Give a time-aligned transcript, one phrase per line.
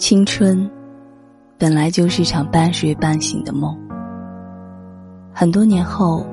[0.00, 0.68] 青春，
[1.58, 3.78] 本来就是场半睡半醒的梦。
[5.30, 6.26] 很多年后，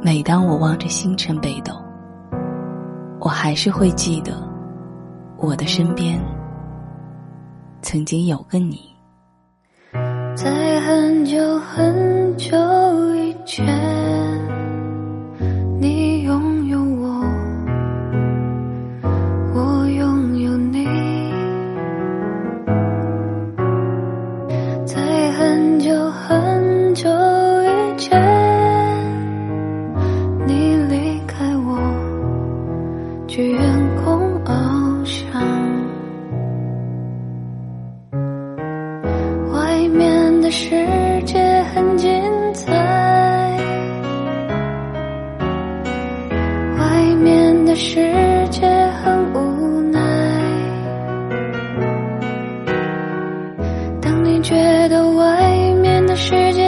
[0.00, 1.74] 每当我望着星辰北斗，
[3.20, 4.32] 我还是会记得，
[5.36, 6.18] 我的身边
[7.82, 8.80] 曾经有个你。
[10.34, 12.56] 在很久很久
[13.16, 13.97] 以前。
[33.38, 33.60] 去远
[34.02, 35.30] 空翱翔，
[39.52, 40.70] 外面的世
[41.24, 42.10] 界很精
[42.52, 42.72] 彩，
[46.80, 47.94] 外面的世
[48.50, 48.66] 界
[49.04, 50.00] 很无奈。
[54.02, 54.56] 当你觉
[54.88, 55.48] 得外
[55.80, 56.67] 面的世界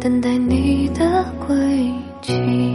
[0.00, 2.67] 等待你的归期。